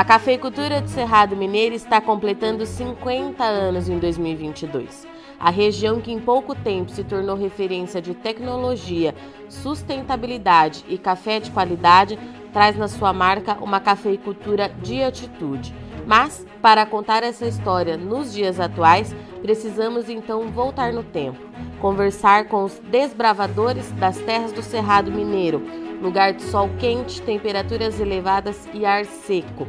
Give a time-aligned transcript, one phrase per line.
[0.00, 5.06] A cafeicultura do Cerrado Mineiro está completando 50 anos em 2022.
[5.38, 9.14] A região que em pouco tempo se tornou referência de tecnologia,
[9.46, 12.18] sustentabilidade e café de qualidade
[12.50, 15.74] traz na sua marca uma cafeicultura de atitude.
[16.06, 21.38] Mas, para contar essa história nos dias atuais, precisamos então voltar no tempo,
[21.78, 28.68] conversar com os desbravadores das terras do Cerrado Mineiro, lugar de sol quente, temperaturas elevadas
[28.72, 29.66] e ar seco.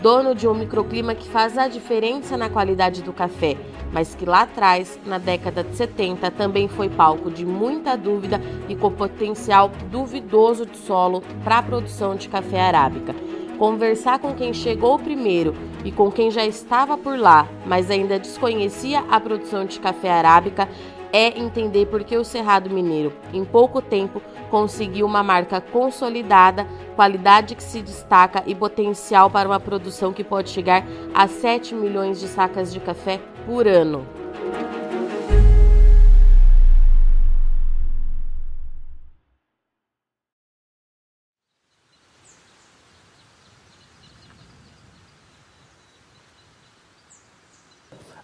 [0.00, 3.56] Dono de um microclima que faz a diferença na qualidade do café,
[3.92, 8.74] mas que lá atrás, na década de 70, também foi palco de muita dúvida e
[8.74, 13.14] com potencial duvidoso de solo para a produção de café arábica.
[13.58, 15.54] Conversar com quem chegou primeiro
[15.84, 20.68] e com quem já estava por lá, mas ainda desconhecia a produção de café arábica,
[21.12, 26.66] é entender por que o Cerrado Mineiro, em pouco tempo, conseguiu uma marca consolidada,
[26.96, 32.18] qualidade que se destaca e potencial para uma produção que pode chegar a 7 milhões
[32.18, 34.06] de sacas de café por ano.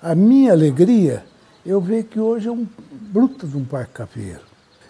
[0.01, 1.25] A minha alegria,
[1.69, 4.41] eu ver que hoje é um bruto de um parque cafeiro.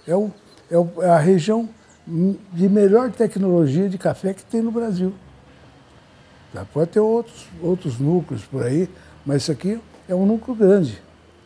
[0.06, 1.68] É, é, o, é a região
[2.52, 5.12] de melhor tecnologia de café que tem no Brasil.
[6.52, 6.64] Tá?
[6.72, 8.88] Pode ter outros, outros núcleos por aí,
[9.26, 11.02] mas isso aqui é um núcleo grande.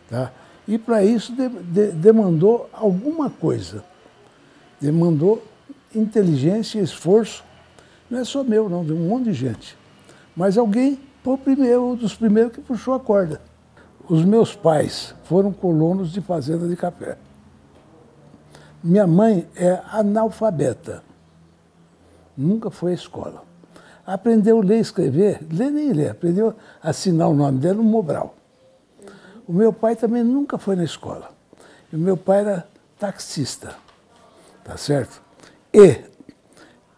[0.08, 0.30] Tá?
[0.68, 3.82] E para isso de, de, demandou alguma coisa.
[4.78, 5.42] Demandou
[5.94, 7.42] inteligência e esforço.
[8.10, 9.78] Não é só meu, não, de um monte de gente.
[10.36, 13.40] Mas alguém foi o primeiro, um dos primeiros que puxou a corda.
[14.08, 17.16] Os meus pais foram colonos de fazenda de café.
[18.82, 21.02] Minha mãe é analfabeta.
[22.36, 23.44] Nunca foi à escola.
[24.04, 27.84] Aprendeu a ler e escrever, ler nem ler, aprendeu a assinar o nome dela no
[27.84, 28.34] Mobral.
[29.46, 31.30] O meu pai também nunca foi na escola.
[31.92, 32.66] E o meu pai era
[32.98, 33.76] taxista,
[34.64, 35.22] tá certo?
[35.72, 36.00] E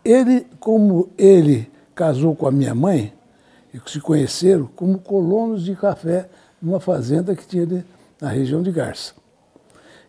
[0.03, 3.13] ele, como ele casou com a minha mãe,
[3.73, 6.31] e se conheceram como colonos de café
[6.65, 7.85] numa fazenda que tinha
[8.21, 9.13] na região de Garça.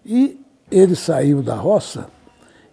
[0.05, 0.39] E
[0.71, 2.07] ele saiu da roça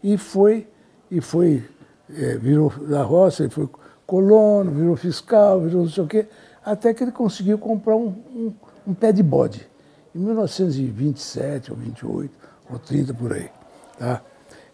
[0.03, 0.69] e foi,
[1.11, 1.65] e foi
[2.09, 3.69] é, virou da roça, ele foi
[4.07, 6.27] colono, virou fiscal, virou não sei o quê,
[6.65, 8.53] até que ele conseguiu comprar um, um,
[8.87, 9.69] um pé de bode,
[10.15, 12.33] em 1927 ou 28
[12.71, 13.51] ou 30 por aí.
[13.99, 14.23] Tá?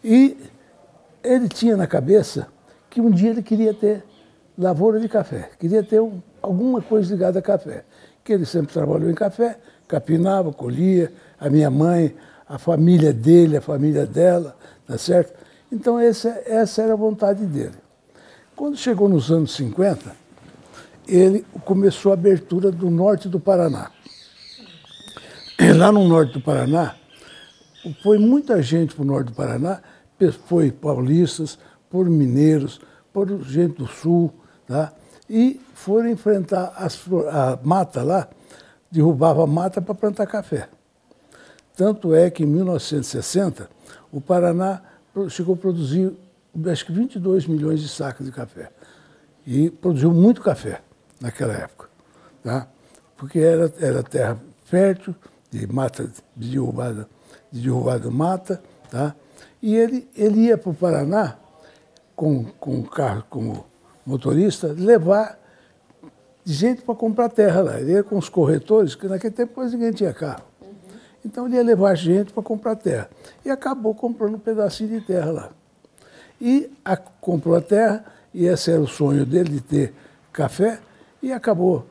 [0.05, 0.37] E
[1.23, 2.49] ele tinha na cabeça
[2.91, 4.05] que um dia ele queria ter
[4.57, 7.85] lavoura de café, queria ter um, alguma coisa ligada a café
[8.28, 9.59] que ele sempre trabalhou em café,
[9.89, 12.15] capinava, colhia, a minha mãe,
[12.47, 14.55] a família dele, a família dela,
[14.87, 15.33] tá certo?
[15.72, 17.77] Então essa, essa era a vontade dele.
[18.55, 20.15] Quando chegou nos anos 50,
[21.06, 23.91] ele começou a abertura do norte do Paraná.
[25.78, 26.97] Lá no norte do Paraná,
[28.03, 29.81] foi muita gente para o norte do Paraná,
[30.45, 31.59] foi paulistas,
[31.89, 32.78] por mineiros,
[33.10, 34.31] por gente do sul,
[34.66, 34.93] tá?
[35.28, 36.99] E foram enfrentar as,
[37.31, 38.28] a mata lá,
[38.91, 40.69] derrubava a mata para plantar café.
[41.77, 43.69] Tanto é que em 1960
[44.11, 44.83] o Paraná
[45.28, 46.16] chegou a produzir
[46.71, 48.71] acho que 22 milhões de sacas de café.
[49.47, 50.81] E produziu muito café
[51.21, 51.89] naquela época.
[52.43, 52.66] Tá?
[53.16, 55.15] Porque era, era terra fértil,
[55.50, 57.09] de mata de derrubada,
[57.50, 58.62] de derrubada mata.
[58.91, 59.15] Tá?
[59.62, 61.37] E ele, ele ia para o Paraná
[62.15, 63.66] com, com carro como
[64.09, 65.39] motorista, levar
[66.45, 67.81] gente para comprar terra lá.
[67.81, 70.43] Ele ia com os corretores, que naquele tempo ninguém tinha carro.
[70.63, 70.69] Uhum.
[71.25, 73.11] Então ele ia levar gente para comprar terra.
[73.45, 75.51] E acabou comprando um pedacinho de terra lá.
[76.41, 79.95] E a, comprou a terra, e esse era o sonho dele de ter
[80.33, 80.81] café,
[81.23, 81.85] e acabou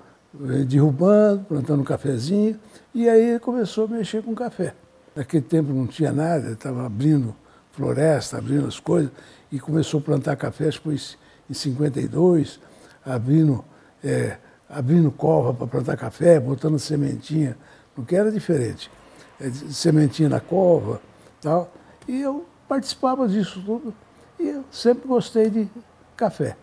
[0.50, 2.60] eh, derrubando, plantando um cafezinho,
[2.96, 4.74] e aí ele começou a mexer com café.
[5.16, 7.36] Naquele tempo não tinha nada, ele estava abrindo
[7.74, 9.12] floresta, abrindo as coisas,
[9.52, 11.18] e começou a plantar café, depois
[11.50, 12.60] em 52,
[13.06, 13.64] abrindo,
[14.04, 14.38] é,
[14.70, 17.58] abrindo cova para plantar café, botando sementinha,
[17.96, 18.92] no que era diferente.
[19.40, 21.00] É, sementinha na cova
[21.42, 21.72] tal.
[22.08, 23.94] E eu participava disso tudo
[24.40, 25.70] e eu sempre gostei de
[26.16, 26.56] café.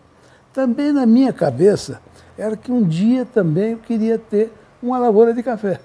[0.53, 2.01] Também na minha cabeça
[2.37, 4.51] era que um dia também eu queria ter
[4.81, 5.79] uma lavoura de café.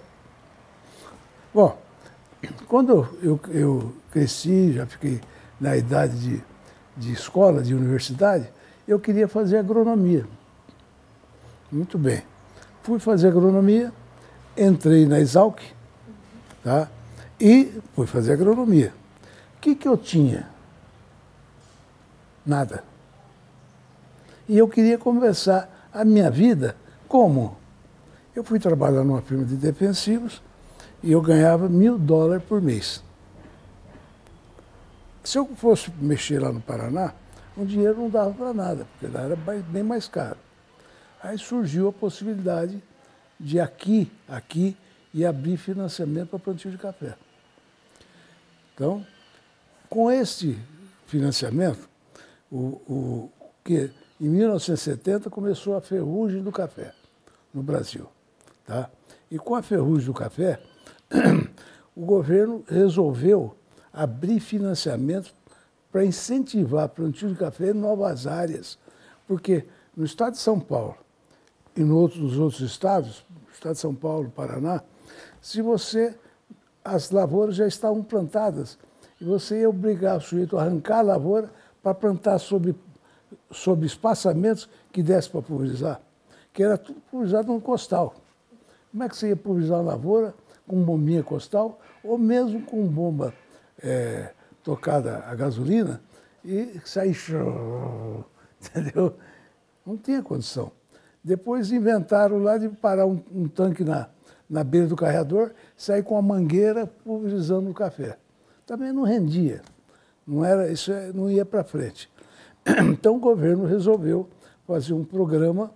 [1.53, 1.77] Bom,
[2.69, 5.21] quando eu, eu cresci, já fiquei
[5.61, 6.45] na idade de,
[6.97, 8.49] de escola, de universidade,
[8.93, 10.27] eu queria fazer agronomia.
[11.71, 12.23] Muito bem.
[12.83, 13.93] Fui fazer agronomia,
[14.57, 15.61] entrei na Exalc,
[16.65, 16.89] tá?
[17.41, 18.93] E fui fazer agronomia.
[19.57, 20.49] O que, que eu tinha?
[22.45, 22.83] Nada.
[24.49, 26.75] E eu queria começar a minha vida
[27.07, 27.57] como?
[28.35, 30.43] Eu fui trabalhar numa firma de defensivos
[31.01, 33.05] e eu ganhava mil dólares por mês.
[35.23, 37.13] Se eu fosse mexer lá no Paraná,
[37.61, 40.39] o dinheiro não dava para nada, porque lá era bem mais caro.
[41.23, 42.83] Aí surgiu a possibilidade
[43.39, 44.77] de aqui, aqui,
[45.13, 47.17] e abrir financiamento para plantio de café.
[48.73, 49.05] Então,
[49.89, 50.59] com este
[51.07, 51.89] financiamento,
[52.51, 53.33] o, o,
[53.63, 53.91] que
[54.21, 56.95] em 1970 começou a ferrugem do café
[57.53, 58.07] no Brasil.
[58.65, 58.89] Tá?
[59.31, 60.61] E com a ferrugem do café,
[61.95, 63.55] o governo resolveu
[63.93, 65.35] abrir financiamento
[65.91, 68.79] para incentivar plantio de café em novas áreas.
[69.27, 69.67] Porque
[69.97, 70.97] no estado de São Paulo
[71.77, 74.83] e nos outros estados, estado de São Paulo, Paraná,
[75.41, 76.15] se você,
[76.85, 78.79] as lavouras já estavam plantadas
[79.21, 81.51] e você ia obrigar o sujeito a arrancar a lavoura
[81.83, 82.75] para plantar sobre,
[83.51, 86.01] sobre espaçamentos que desse para pulverizar,
[86.53, 88.15] que era tudo pulverizado no costal.
[88.91, 90.35] Como é que você ia pulverizar a lavoura
[90.67, 93.35] com bombinha costal ou mesmo com bomba
[93.83, 96.01] é, tocada a gasolina
[96.45, 97.17] e sair,
[98.61, 99.17] entendeu?
[99.85, 100.73] Não tinha condição.
[101.23, 104.09] Depois inventaram lá de parar um, um tanque na,
[104.49, 108.19] na beira do carreador, sair com a mangueira pulverizando o café.
[108.67, 109.63] Também não rendia,
[110.27, 112.11] não era, isso é, não ia para frente.
[112.93, 114.29] Então o governo resolveu
[114.67, 115.73] fazer um programa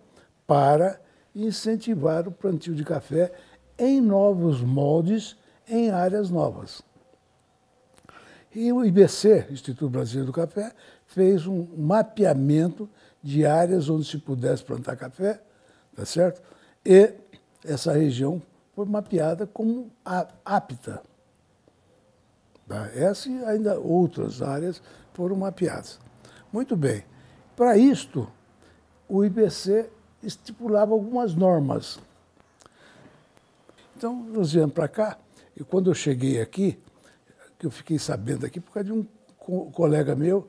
[0.46, 1.00] para
[1.34, 3.32] incentivar o plantio de café
[3.78, 5.36] em novos moldes,
[5.68, 6.82] em áreas novas.
[8.54, 10.72] E o IBC, Instituto Brasileiro do Café,
[11.06, 12.88] fez um mapeamento
[13.22, 15.42] de áreas onde se pudesse plantar café,
[15.96, 16.40] tá certo?
[16.84, 17.12] E
[17.64, 18.40] essa região
[18.74, 19.90] foi mapeada como
[20.44, 21.02] apta.
[22.68, 22.90] Tá?
[22.94, 24.80] Essa e ainda outras áreas
[25.14, 25.98] foram mapeadas.
[26.52, 27.04] Muito bem.
[27.56, 28.28] Para isto,
[29.08, 29.90] o IBC
[30.22, 31.98] estipulava algumas normas.
[33.96, 35.18] Então, nós viemos para cá,
[35.56, 36.78] e quando eu cheguei aqui,
[37.64, 39.06] que eu fiquei sabendo aqui por causa de um
[39.38, 40.46] co colega meu,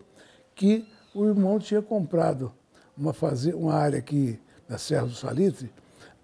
[0.53, 2.51] que o irmão tinha comprado
[2.97, 5.71] uma, faze uma área aqui na Serra do Salitre,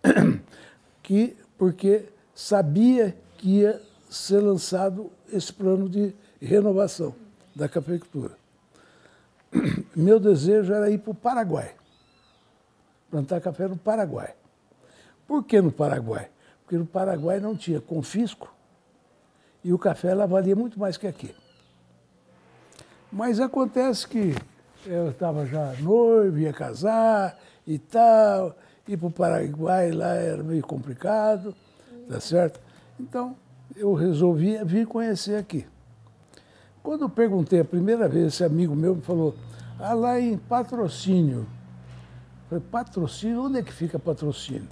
[1.02, 7.16] que porque sabia que ia ser lançado esse plano de renovação
[7.56, 8.36] da cafeicultura.
[9.96, 11.74] Meu desejo era ir para o Paraguai,
[13.10, 14.34] plantar café no Paraguai.
[15.26, 16.30] Por que no Paraguai?
[16.64, 18.54] Porque no Paraguai não tinha confisco
[19.64, 21.34] e o café lá valia muito mais que aqui.
[23.12, 24.36] Mas acontece que
[24.86, 27.38] eu estava já noivo, ia casar
[27.68, 31.56] e tal, ir para o Paraguai lá era meio complicado,
[32.08, 32.60] tá certo?
[33.00, 33.36] Então,
[33.76, 35.66] eu resolvi vir conhecer aqui.
[36.82, 39.36] Quando eu perguntei a primeira vez, esse amigo meu me falou,
[39.80, 41.40] ah, lá em patrocínio.
[41.40, 43.44] Eu falei, patrocínio?
[43.44, 44.68] Onde é que fica patrocínio?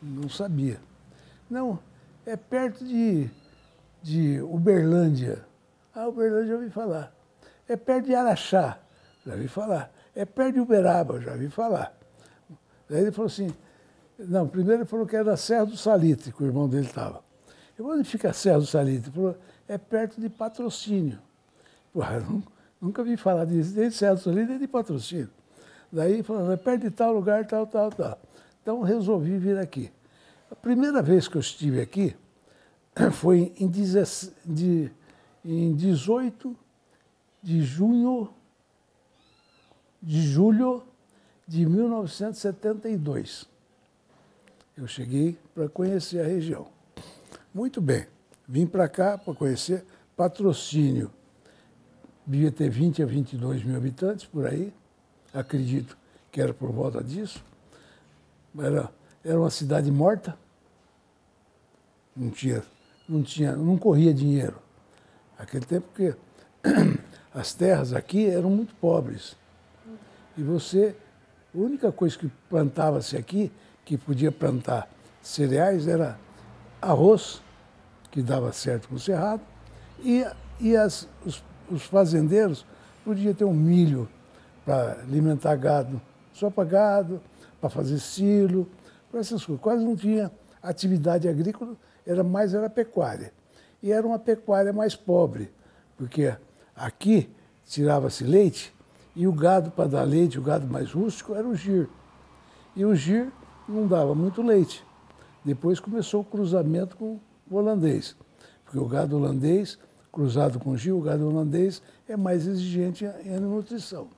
[0.00, 0.80] Não sabia.
[1.50, 1.78] Não,
[2.24, 3.28] é perto de,
[4.02, 5.44] de Uberlândia.
[5.94, 7.12] Ah, Uberlândia eu ouvi falar.
[7.68, 8.78] É perto de Araxá,
[9.26, 9.92] já ouvi falar.
[10.14, 11.96] É perto de Uberaba, já ouvi falar.
[12.88, 13.52] Daí ele falou assim,
[14.18, 17.22] não, primeiro ele falou que era da Serra do Salitre, que o irmão dele estava.
[17.78, 19.10] Eu onde fica a Serra do Salitre?
[19.10, 19.36] Ele falou,
[19.68, 21.18] é perto de patrocínio.
[21.92, 22.24] Porra,
[22.80, 25.30] nunca vi falar disso, nem de Serra do Salitre, nem de patrocínio.
[25.92, 28.18] Daí ele falou, é perto de tal lugar, tal, tal, tal.
[28.62, 29.92] Então resolvi vir aqui.
[30.50, 32.16] A primeira vez que eu estive aqui
[33.12, 33.70] foi em,
[35.44, 36.56] em 18
[37.42, 38.30] de junho
[40.02, 40.84] de julho
[41.46, 43.46] de 1972.
[44.76, 46.68] Eu cheguei para conhecer a região.
[47.52, 48.06] Muito bem,
[48.46, 49.84] vim para cá para conhecer
[50.16, 51.10] patrocínio.
[52.26, 54.72] Devia ter 20 a 22 mil habitantes por aí,
[55.32, 55.96] acredito
[56.30, 57.42] que era por volta disso.
[58.56, 58.92] Era,
[59.24, 60.38] era uma cidade morta,
[62.14, 62.62] não tinha,
[63.08, 64.58] não tinha, não corria dinheiro.
[65.38, 66.14] Aquele tempo que
[67.32, 69.36] as terras aqui eram muito pobres.
[70.36, 70.94] E você,
[71.54, 73.50] a única coisa que plantava-se aqui,
[73.84, 74.88] que podia plantar
[75.22, 76.18] cereais, era
[76.80, 77.40] arroz,
[78.10, 79.42] que dava certo com o cerrado,
[80.00, 80.24] e,
[80.60, 82.64] e as, os, os fazendeiros
[83.04, 84.08] podiam ter um milho
[84.64, 86.00] para alimentar gado,
[86.32, 87.20] só para gado,
[87.60, 88.68] para fazer silo,
[89.10, 89.62] para essas coisas.
[89.62, 90.30] Quase não tinha
[90.62, 91.74] atividade agrícola,
[92.08, 93.32] era mais era pecuária.
[93.82, 95.52] E era uma pecuária mais pobre,
[95.96, 96.34] porque
[96.78, 97.28] Aqui
[97.66, 98.72] tirava-se leite
[99.16, 101.88] e o gado para dar leite, o gado mais rústico, era o gir.
[102.76, 103.32] E o gir
[103.68, 104.86] não dava muito leite.
[105.44, 107.18] Depois começou o cruzamento com
[107.50, 108.14] o holandês,
[108.64, 109.76] porque o gado holandês,
[110.12, 114.08] cruzado com o gir, o gado holandês é mais exigente em nutrição.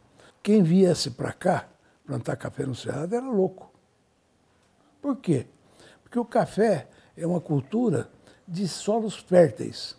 [0.42, 1.66] Quem viesse para cá,
[2.04, 3.72] plantar café no Cerrado era louco.
[5.00, 5.46] Por quê?
[6.02, 6.88] Porque o café
[7.20, 8.10] é uma cultura
[8.48, 9.96] de solos férteis.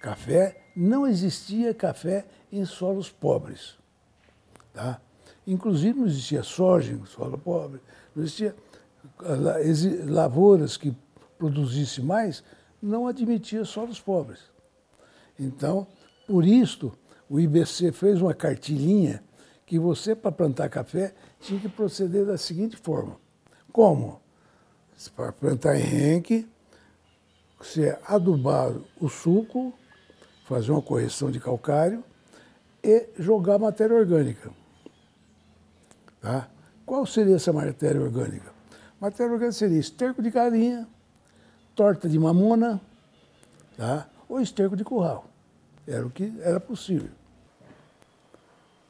[0.00, 3.78] Café, não existia café em solos pobres.
[4.72, 5.00] Tá?
[5.46, 7.80] Inclusive não existia soja em solo pobre,
[8.14, 8.54] não existia
[10.06, 10.94] lavouras que
[11.38, 12.42] produzissem mais,
[12.82, 14.40] não admitia solos pobres.
[15.38, 15.86] Então,
[16.26, 16.92] por isto,
[17.28, 19.22] o IBC fez uma cartilhinha
[19.64, 23.16] que você, para plantar café, tinha que proceder da seguinte forma.
[23.72, 24.23] Como?
[25.14, 26.48] Para plantar em renque,
[27.58, 29.72] você adubar o suco,
[30.44, 32.04] fazer uma correção de calcário
[32.82, 34.50] e jogar matéria orgânica.
[36.20, 36.48] Tá?
[36.84, 38.52] Qual seria essa matéria orgânica?
[39.00, 40.88] Matéria orgânica seria esterco de galinha,
[41.74, 42.80] torta de mamona
[43.76, 44.08] tá?
[44.28, 45.26] ou esterco de curral.
[45.86, 47.10] Era o que era possível.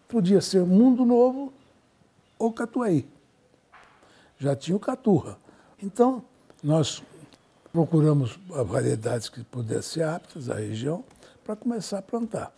[0.09, 1.53] Podia ser Mundo Novo
[2.39, 3.09] ou Catuaí.
[4.39, 5.39] Já tinha o Caturra.
[5.85, 6.25] Então,
[6.63, 7.03] nós
[7.71, 11.05] procuramos variedades que pudessem ser aptas à região
[11.45, 12.51] para começar a plantar.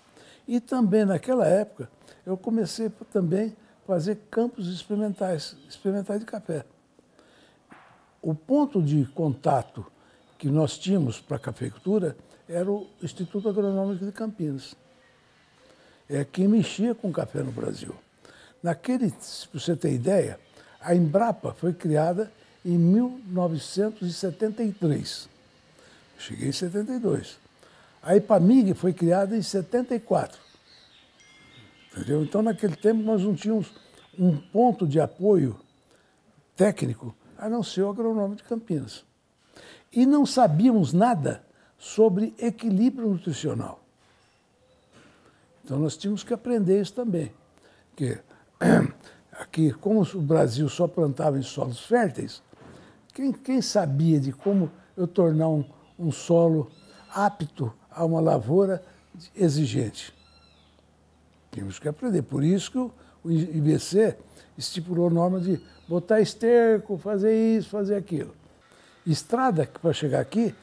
[0.47, 1.90] E também, naquela época,
[2.25, 6.64] eu comecei também a fazer campos experimentais, experimentais de café.
[8.23, 9.85] O ponto de contato
[10.38, 12.16] que nós tínhamos para a cafeicultura
[12.49, 14.76] era o Instituto Agronômico de Campinas.
[16.09, 17.92] É quem mexia com café no Brasil.
[18.62, 20.38] Naquele, para você ter ideia,
[20.80, 22.30] a Embrapa foi criada
[22.66, 25.28] em 1973.
[26.16, 27.38] Eu cheguei em 72.
[28.02, 30.40] A Ipamig foi criada em 74.
[31.92, 32.25] Entendeu?
[32.25, 33.73] Então, naquele tempo, nós não tínhamos
[34.18, 35.58] um ponto de apoio
[36.56, 39.04] técnico a não ser o agronômico de Campinas.
[39.92, 41.44] E não sabíamos nada
[41.78, 43.80] sobre equilíbrio nutricional.
[45.64, 47.32] Então nós tínhamos que aprender isso também.
[47.90, 48.18] Porque
[49.32, 52.42] aqui, como o Brasil só plantava em solos férteis,
[53.16, 55.64] quem, quem sabia de como eu tornar um,
[55.99, 56.70] um solo
[57.11, 58.82] apto a uma lavoura
[59.35, 60.12] exigente?
[61.50, 62.20] Tínhamos que aprender.
[62.20, 62.92] Por isso que o,
[63.25, 64.18] IBC
[64.58, 65.58] estipulou norma de
[65.88, 68.35] botar esterco, fazer isso, fazer aquilo.
[69.06, 70.54] Estrada, para chegar aqui,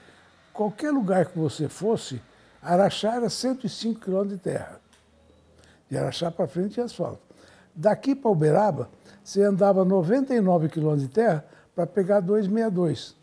[0.53, 2.21] qualquer lugar que você fosse,
[2.61, 4.79] Araxá era 105 quilômetros de terra.
[5.89, 7.19] De Araxá para frente tinha asfalto.
[7.73, 8.89] Daqui para Uberaba,
[9.23, 11.43] você andava 99 quilômetros de terra
[11.75, 13.15] para pegar 262.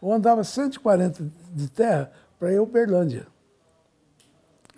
[0.00, 3.26] Ou andava 140 de terra para ir a Uberlândia.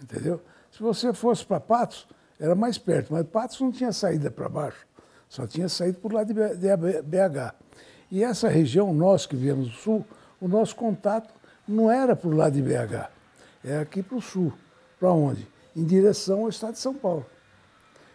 [0.03, 0.41] Entendeu?
[0.71, 2.07] Se você fosse para Patos,
[2.39, 4.87] era mais perto, mas Patos não tinha saída para baixo,
[5.29, 7.55] só tinha saída por lá de BH.
[8.11, 10.05] E essa região, nós que viemos do sul,
[10.41, 11.33] o nosso contato
[11.67, 13.09] não era por lá de BH,
[13.65, 14.53] era aqui para o sul.
[14.99, 15.49] Para onde?
[15.75, 17.25] Em direção ao estado de São Paulo.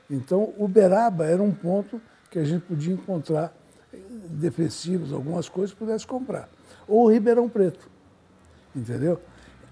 [0.10, 3.54] Então, Uberaba era um ponto que a gente podia encontrar
[3.92, 6.50] defensivos, algumas coisas pudesse comprar.
[6.88, 7.90] Ou Ribeirão Preto,
[8.76, 9.20] entendeu?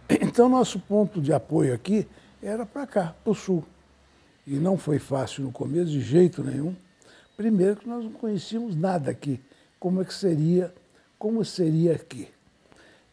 [0.09, 2.07] Então, nosso ponto de apoio aqui
[2.41, 3.63] era para cá, para o sul.
[4.45, 6.75] E não foi fácil no começo, de jeito nenhum.
[7.35, 9.41] Primeiro que nós não conhecíamos nada aqui,
[9.79, 10.73] como é que seria,
[11.19, 12.29] como seria aqui.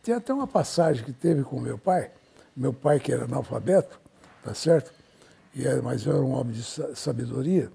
[0.03, 2.11] Tem até uma passagem que teve com meu pai,
[2.57, 4.01] meu pai que era analfabeto,
[4.43, 4.93] tá certo?
[5.55, 6.63] E era, mas era um homem de
[6.95, 7.71] sabedoria.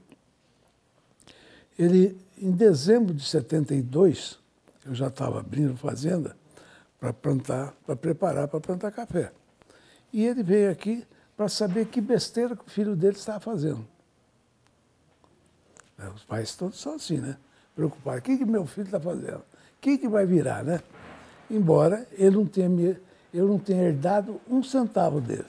[1.78, 4.40] Ele, em dezembro de 72,
[4.86, 6.36] eu já estava abrindo fazenda
[7.00, 9.32] para plantar, para preparar para plantar café.
[10.12, 11.06] E ele veio aqui
[11.36, 13.86] para saber que besteira que o filho dele estava fazendo.
[15.98, 17.38] É, os pais todos são assim, né?
[17.76, 18.20] Preocupados.
[18.20, 19.40] O que, que meu filho está fazendo?
[19.40, 20.82] O que, que vai virar, né?
[21.50, 23.00] embora ele não tenha,
[23.34, 25.46] eu não tenha herdado um centavo dele.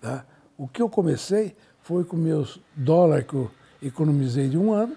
[0.00, 0.24] Tá?
[0.56, 3.50] O que eu comecei foi com meus dólares que eu
[3.82, 4.96] economizei de um ano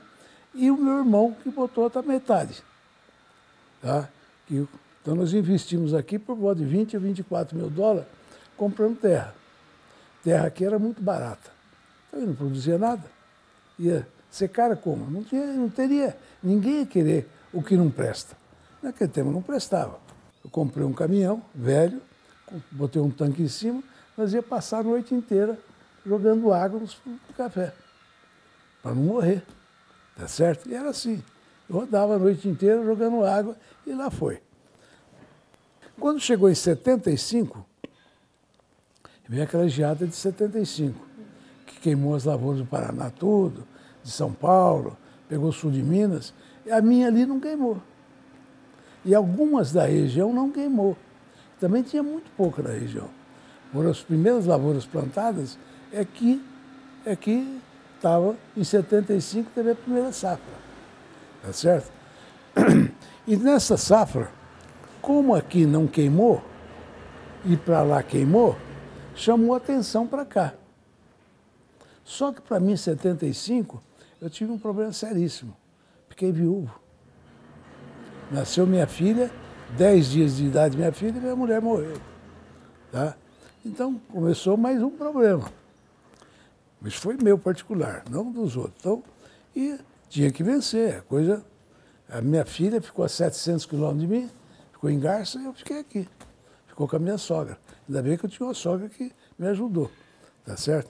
[0.53, 2.63] e o meu irmão que botou outra metade.
[3.81, 4.09] Tá?
[4.49, 8.07] Então nós investimos aqui por volta de 20 a 24 mil dólares
[8.57, 9.33] comprando terra.
[10.23, 11.51] Terra aqui era muito barata.
[12.07, 13.03] Então eu não produzia nada.
[13.77, 15.09] Ia ser cara como?
[15.09, 16.17] Não, tinha, não teria.
[16.43, 18.35] Ninguém ia querer o que não presta.
[18.81, 19.99] Naquele tempo não prestava.
[20.43, 22.01] Eu comprei um caminhão velho,
[22.71, 23.83] botei um tanque em cima,
[24.17, 25.57] nós ia passar a noite inteira
[26.05, 27.73] jogando água no café,
[28.81, 29.43] para não morrer.
[30.19, 30.69] Tá certo?
[30.69, 31.23] E era assim.
[31.69, 33.55] Eu rodava a noite inteira jogando água
[33.87, 34.41] e lá foi.
[35.97, 37.65] Quando chegou em 75,
[39.27, 40.99] veio aquela geada de 75,
[41.65, 43.65] que queimou as lavouras do Paraná tudo,
[44.03, 44.97] de São Paulo,
[45.29, 46.33] pegou o sul de Minas,
[46.65, 47.81] e a minha ali não queimou.
[49.05, 50.97] E algumas da região não queimou.
[51.59, 53.09] Também tinha muito pouco na região.
[53.71, 55.57] Foram as primeiras lavouras plantadas
[55.91, 56.43] é que,
[57.05, 57.61] é que
[57.99, 60.53] estava em 75 teve a primeira safra.
[61.43, 61.91] Tá certo?
[63.27, 64.31] E nessa safra,
[65.01, 66.43] como aqui não queimou,
[67.45, 68.57] e para lá queimou,
[69.15, 70.53] chamou atenção para cá.
[72.03, 73.81] Só que para mim, em 75,
[74.19, 75.55] eu tive um problema seríssimo.
[76.09, 76.73] Fiquei viúvo.
[78.31, 79.31] Nasceu minha filha,
[79.77, 81.97] 10 dias de idade minha filha, e minha mulher morreu.
[82.91, 83.15] Tá?
[83.63, 85.58] Então começou mais um problema.
[86.81, 88.75] Mas foi meu particular, não dos outros.
[88.79, 89.03] Então,
[89.55, 90.97] e tinha que vencer.
[90.97, 91.43] A coisa.
[92.09, 94.29] A minha filha ficou a 700 quilômetros de mim,
[94.71, 96.09] ficou em Garça e eu fiquei aqui.
[96.67, 97.59] Ficou com a minha sogra.
[97.87, 99.91] Ainda bem que eu tinha uma sogra que me ajudou,
[100.43, 100.89] tá certo?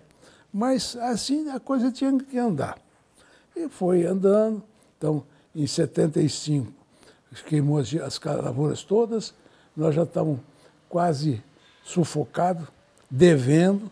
[0.51, 2.77] Mas assim a coisa tinha que andar.
[3.55, 4.63] E foi andando.
[4.97, 6.71] Então, em 75,
[7.45, 9.33] queimou as, as lavouras todas,
[9.75, 10.39] nós já estávamos
[10.87, 11.43] quase
[11.83, 12.67] sufocados,
[13.09, 13.91] devendo,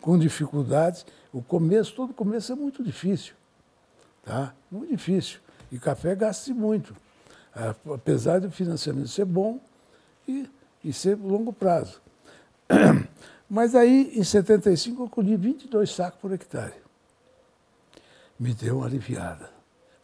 [0.00, 1.06] com dificuldades.
[1.32, 3.34] O começo, todo começo é muito difícil,
[4.24, 4.54] tá?
[4.70, 5.40] Muito difícil.
[5.70, 6.96] E café gasta-se muito,
[7.94, 9.60] apesar do financiamento ser bom
[10.26, 10.48] e,
[10.82, 12.00] e ser longo prazo.
[13.48, 16.74] Mas aí, em 75, eu colhi 22 sacos por hectare.
[18.38, 19.50] Me deu uma aliviada,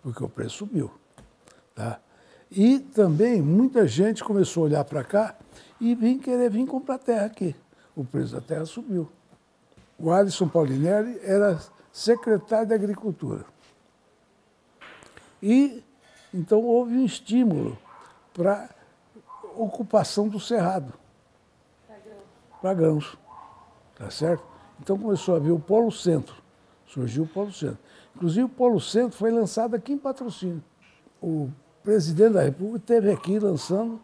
[0.03, 0.91] porque o preço subiu.
[1.75, 2.01] Tá?
[2.51, 5.37] E também muita gente começou a olhar para cá
[5.81, 7.55] e vim querer vir comprar terra aqui.
[7.95, 9.11] O preço da terra subiu.
[10.05, 11.59] O Alisson Paulinelli era
[11.91, 13.47] secretário de Agricultura.
[15.43, 15.83] E
[16.35, 17.79] então houve um estímulo
[18.35, 18.69] para
[19.57, 20.93] ocupação do cerrado.
[22.61, 23.17] Para grãos.
[23.97, 24.45] Tá certo?
[24.79, 26.37] Então começou a vir o Polo Centro.
[26.87, 27.79] Surgiu o Polo Centro.
[28.15, 30.63] Inclusive o Polo Centro foi lançado aqui em patrocínio.
[31.19, 31.49] O
[31.83, 33.99] presidente da República esteve aqui lançando,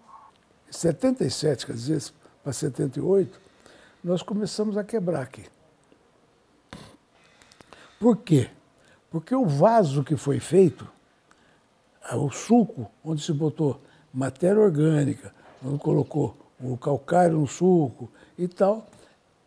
[0.66, 2.02] em 77, quer dizer,
[2.42, 3.38] para 78,
[4.02, 5.45] nós começamos a quebrar aqui.
[8.00, 8.50] Por quê?
[9.11, 10.88] Porque o vaso que foi feito,
[12.12, 13.80] o suco, onde se botou
[14.13, 15.32] matéria orgânica,
[15.65, 18.89] onde colocou o calcário no suco e tal,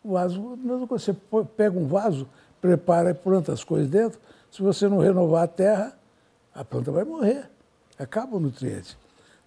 [0.02, 1.14] o vaso, você
[1.56, 2.26] pega um vaso,
[2.62, 4.18] prepara e planta as coisas dentro,
[4.50, 5.98] se você não renovar a terra,
[6.54, 7.50] a planta vai morrer
[7.98, 8.96] acaba o nutriente.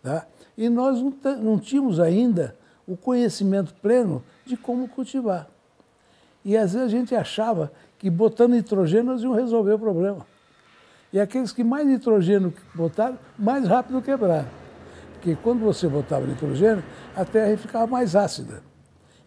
[0.01, 0.25] Tá?
[0.57, 2.55] E nós não, não tínhamos ainda
[2.87, 5.47] o conhecimento pleno de como cultivar.
[6.47, 10.25] E às vezes a gente achava que botando nitrogênio nós íamos resolver o problema.
[11.11, 14.47] E aqueles que mais nitrogênio botaram, mais rápido quebraram.
[15.15, 16.81] Porque quando você botava nitrogênio,
[17.13, 18.63] a terra ficava mais ácida.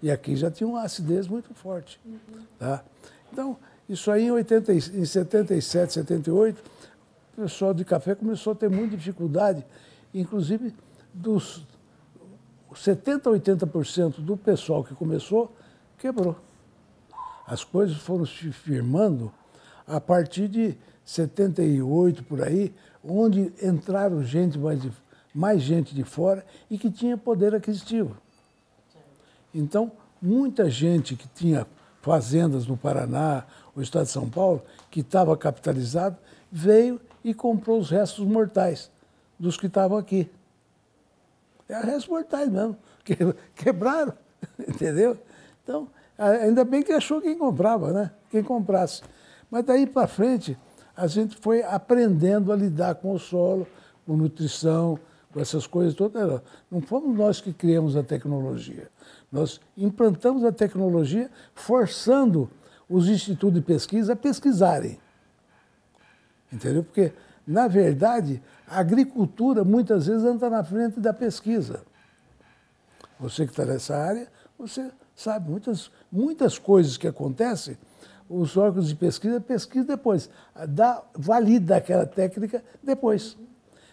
[0.02, 2.00] E aqui já tinha uma acidez muito forte.
[2.06, 2.40] Uhum.
[2.58, 2.82] Tá?
[3.30, 6.58] Então, isso aí em, 80, em 77, 78,
[7.36, 9.62] o pessoal de café começou a ter muita dificuldade,
[10.14, 10.74] inclusive
[11.12, 11.66] dos
[12.72, 15.54] 70% a 80% do pessoal que começou
[15.98, 16.34] quebrou.
[17.50, 19.32] As coisas foram se firmando
[19.84, 22.72] a partir de 78 por aí,
[23.04, 24.92] onde entraram gente mais, de,
[25.34, 28.16] mais gente de fora e que tinha poder aquisitivo.
[29.52, 29.90] Então,
[30.22, 31.66] muita gente que tinha
[32.00, 36.16] fazendas no Paraná, o estado de São Paulo, que estava capitalizado,
[36.52, 38.92] veio e comprou os restos mortais
[39.36, 40.30] dos que estavam aqui.
[41.68, 43.16] É restos mortais mesmo, que
[43.56, 44.14] quebraram,
[44.56, 45.18] entendeu?
[45.64, 45.88] Então,
[46.20, 48.10] ainda bem que achou quem comprava, né?
[48.30, 49.02] Quem comprasse.
[49.50, 50.56] Mas daí para frente,
[50.96, 53.66] a gente foi aprendendo a lidar com o solo,
[54.06, 54.98] com nutrição,
[55.32, 56.42] com essas coisas todas.
[56.70, 58.88] Não fomos nós que criamos a tecnologia.
[59.32, 62.50] Nós implantamos a tecnologia forçando
[62.88, 64.98] os institutos de pesquisa a pesquisarem.
[66.52, 66.82] Entendeu?
[66.82, 67.12] Porque,
[67.46, 71.82] na verdade, a agricultura muitas vezes anda na frente da pesquisa.
[73.18, 74.28] Você que está nessa área,
[74.58, 77.76] você sabe muitas, muitas coisas que acontecem,
[78.28, 80.30] os órgãos de pesquisa pesquisam depois,
[80.68, 83.36] dá, valida aquela técnica depois.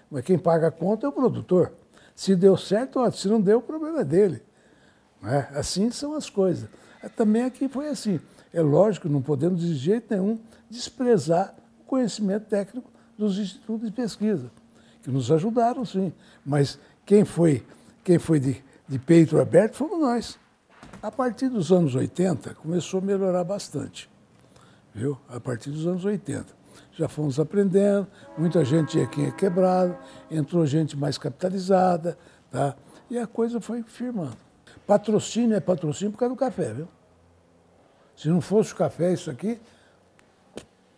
[0.09, 1.73] Mas quem paga a conta é o produtor.
[2.15, 3.17] Se deu certo, ótimo.
[3.17, 4.41] Se não deu, o problema é dele.
[5.23, 5.57] É?
[5.57, 6.69] Assim são as coisas.
[7.15, 8.19] Também aqui foi assim.
[8.53, 11.53] É lógico, não podemos de jeito nenhum desprezar
[11.85, 14.49] conhecimento técnico dos institutos de pesquisa,
[15.01, 16.13] que nos ajudaram, sim.
[16.45, 17.65] Mas quem foi,
[18.03, 20.39] quem foi de, de peito aberto fomos nós.
[21.01, 24.09] A partir dos anos 80, começou a melhorar bastante.
[24.93, 25.17] Viu?
[25.29, 26.57] A partir dos anos 80.
[26.93, 28.07] Já fomos aprendendo,
[28.37, 29.95] muita gente tinha quem é quebrado,
[30.29, 32.17] entrou gente mais capitalizada,
[32.49, 32.75] tá?
[33.09, 34.37] e a coisa foi firmando.
[34.85, 36.87] Patrocínio é patrocínio por causa do café, viu?
[38.15, 39.59] Se não fosse o café, isso aqui,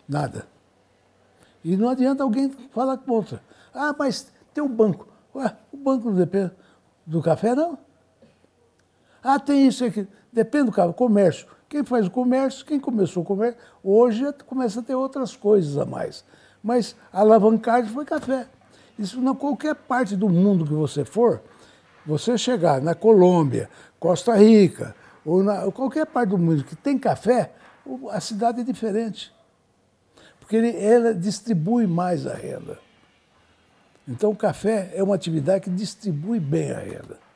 [0.08, 0.48] nada.
[1.64, 3.42] E não adianta alguém falar contra.
[3.74, 5.08] Ah, mas tem um banco.
[5.36, 6.52] Ué, o banco não depende
[7.06, 7.78] do café, não?
[9.24, 10.08] Ah, tem isso aqui.
[10.32, 11.48] Depende do comércio.
[11.68, 15.86] Quem faz o comércio, quem começou o comércio, hoje começa a ter outras coisas a
[15.86, 16.26] mais.
[16.64, 18.48] Mas a alavancagem foi café.
[18.98, 21.42] Isso em qualquer parte do mundo que você for,
[22.06, 27.52] você chegar na Colômbia, Costa Rica, ou na, qualquer parte do mundo que tem café,
[28.10, 29.32] a cidade é diferente.
[30.40, 32.80] Porque ele, ela distribui mais a renda.
[34.08, 37.29] Então, o café é uma atividade que distribui bem a renda.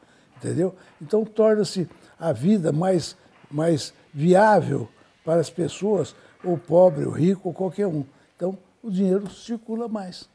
[0.43, 0.75] Entendeu?
[1.01, 3.15] Então, torna-se a vida mais,
[3.49, 4.89] mais viável
[5.23, 8.03] para as pessoas, ou pobre, ou rico, ou qualquer um.
[8.35, 10.29] Então, o dinheiro circula mais.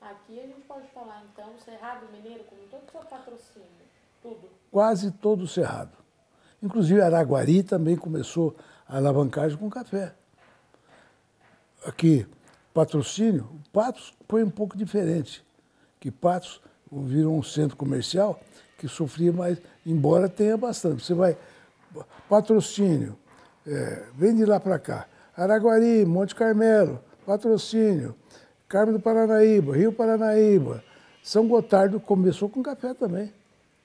[0.00, 3.68] Aqui a gente pode falar, então, Cerrado Mineiro, como todo o seu patrocínio,
[4.20, 4.50] tudo?
[4.72, 5.96] Quase todo o Cerrado.
[6.60, 8.56] Inclusive, Araguari também começou
[8.88, 10.12] a alavancagem com café.
[11.84, 12.26] Aqui,
[12.74, 15.46] patrocínio, Patos foi um pouco diferente,
[16.00, 18.40] que Patos virou um centro comercial
[18.78, 21.04] que sofria mais, embora tenha bastante.
[21.04, 21.36] Você vai,
[22.28, 23.16] patrocínio,
[23.66, 25.06] é, vem de lá para cá.
[25.36, 28.14] Araguari, Monte Carmelo, patrocínio.
[28.68, 30.82] Carmo do Paranaíba, Rio Paranaíba.
[31.22, 33.32] São Gotardo começou com café também.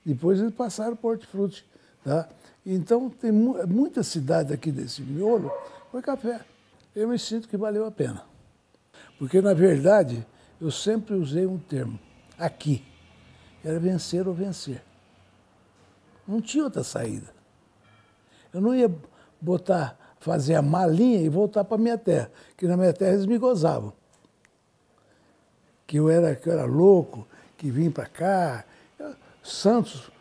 [0.06, 1.66] Depois eles passaram por hortifruti.
[2.04, 2.28] Tá?
[2.66, 5.52] Então, tem muita cidade aqui desse miolo,
[5.92, 6.42] foi café.
[6.96, 8.24] Eu me sinto que valeu a pena.
[9.18, 10.26] Porque, na verdade,
[10.60, 12.00] eu sempre usei um termo,
[12.38, 12.84] aqui.
[13.64, 14.82] Era vencer ou vencer.
[16.28, 17.34] Não tinha outra saída.
[18.54, 18.94] Eu não ia
[19.40, 23.38] botar, fazer a malinha e voltar para minha terra, que na minha terra eles me
[23.38, 23.94] gozavam.
[25.88, 28.66] Que eu era, que eu era louco, que vim para cá.
[29.44, 30.12] Santos,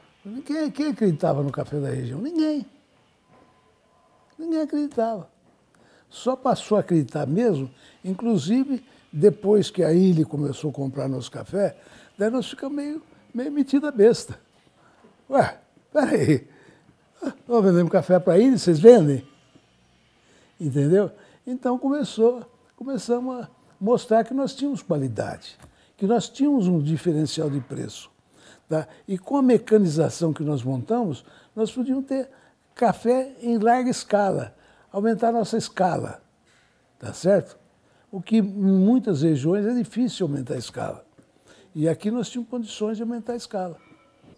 [0.44, 2.20] quem, quem acreditava no café da região?
[2.20, 2.66] Ninguém.
[4.38, 5.28] Ninguém acreditava.
[6.08, 7.70] Só passou a acreditar mesmo,
[8.04, 11.76] inclusive depois que a Ilha começou a comprar nosso café,
[12.18, 13.02] daí nós ficamos meio,
[13.34, 14.38] meio metida besta.
[15.28, 15.58] Ué,
[15.92, 16.48] peraí,
[17.46, 19.26] nós vendemos café para a Ilha, vocês vendem?
[20.60, 21.10] Entendeu?
[21.46, 22.44] Então começou,
[22.76, 23.48] começamos a
[23.80, 25.58] mostrar que nós tínhamos qualidade,
[25.96, 28.10] que nós tínhamos um diferencial de preço.
[28.68, 28.86] Tá?
[29.08, 31.24] E com a mecanização que nós montamos,
[31.56, 32.28] nós podíamos ter
[32.74, 34.54] café em larga escala,
[34.92, 36.22] aumentar nossa escala,
[36.98, 37.58] tá certo?
[38.12, 41.04] O que em muitas regiões é difícil aumentar a escala.
[41.74, 43.76] E aqui nós tínhamos condições de aumentar a escala.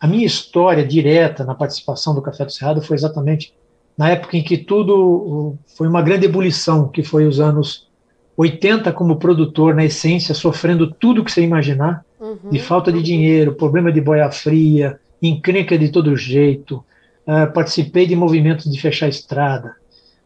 [0.00, 3.54] A minha história direta na participação do Café do Cerrado foi exatamente
[3.96, 7.88] na época em que tudo foi uma grande ebulição, que foi os anos
[8.36, 12.50] 80 como produtor, na essência, sofrendo tudo que você imaginar, uhum.
[12.50, 16.84] de falta de dinheiro, problema de boia fria, encrenca de todo jeito.
[17.24, 19.76] Uh, participei de movimentos de fechar estrada,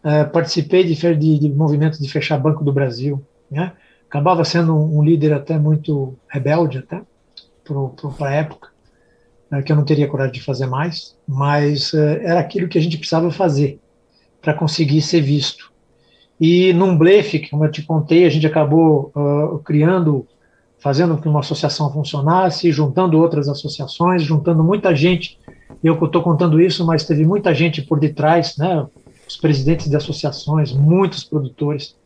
[0.03, 3.23] uh, participei de, de, de, movimentos de fechar Banco do Brasil.
[3.51, 3.73] Né?
[4.09, 7.03] Acabava sendo um, líder até muito rebelde até
[7.65, 8.69] para a época,
[9.53, 12.97] uh, que eu não teria coragem de fazer mais, mas era aquilo que a gente
[12.99, 13.81] precisava fazer
[14.41, 15.73] para conseguir ser visto.
[16.41, 19.11] E num blefe, como eu te contei, a gente acabou
[19.65, 20.27] criando
[20.79, 25.39] fazendo com que uma associação funcionasse, juntando outras associações, juntando muita gente.
[25.83, 28.87] Eu estou contando isso, mas teve muita gente por detrás, né?
[29.27, 31.97] Os presidentes de associações, muitos produtores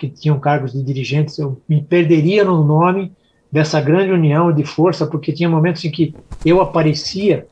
[0.00, 1.38] que tinham cargos de dirigentes.
[1.38, 3.12] Eu me perderia no nome
[3.52, 7.46] dessa grande união de força, porque tinha momentos em que eu aparecia,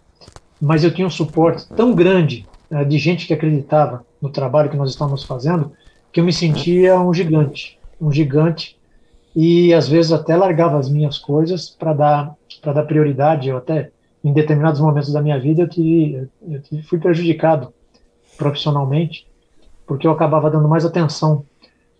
[0.59, 4.77] mas eu tinha um suporte tão grande uh, de gente que acreditava no trabalho que
[4.77, 5.73] nós estávamos fazendo,
[6.11, 8.79] que eu me sentia um gigante, um gigante
[9.37, 13.49] e às vezes até largava as minhas coisas para dar para dar prioridade.
[13.49, 13.91] Eu até
[14.25, 17.73] em determinados momentos da minha vida eu, tive, eu fui prejudicado
[18.39, 19.27] profissionalmente
[19.87, 21.45] porque eu acabava dando mais atenção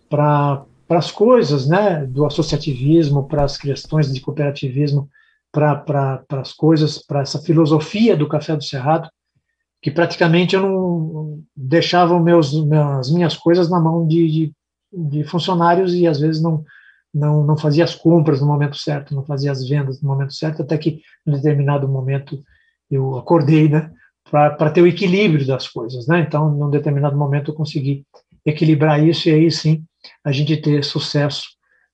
[0.09, 5.07] para as coisas, né, do associativismo, para as questões de cooperativismo,
[5.51, 9.09] para pra, as coisas, para essa filosofia do Café do Cerrado,
[9.81, 12.53] que praticamente eu não deixava meus,
[12.99, 14.53] as minhas coisas na mão de, de,
[14.91, 16.63] de funcionários e às vezes não,
[17.13, 20.61] não, não fazia as compras no momento certo, não fazia as vendas no momento certo,
[20.61, 22.39] até que, em determinado momento,
[22.91, 23.91] eu acordei, né,
[24.29, 26.19] para ter o equilíbrio das coisas, né?
[26.19, 28.05] Então, num determinado momento, eu consegui
[28.45, 29.83] equilibrar isso e aí sim
[30.23, 31.49] a gente ter sucesso